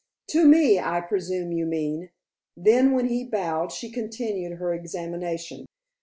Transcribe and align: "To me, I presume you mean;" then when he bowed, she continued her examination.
"To 0.29 0.47
me, 0.47 0.79
I 0.79 0.99
presume 0.99 1.51
you 1.51 1.67
mean;" 1.67 2.09
then 2.57 2.93
when 2.93 3.05
he 3.07 3.23
bowed, 3.23 3.71
she 3.71 3.91
continued 3.91 4.53
her 4.57 4.73
examination. 4.73 5.67